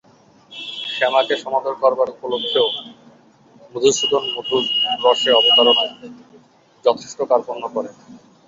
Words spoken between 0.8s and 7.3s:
শ্যামাকে সমাদর করবার উপলক্ষেও মধুসূদন মধুর রসের অবতারণায় যথেষ্ট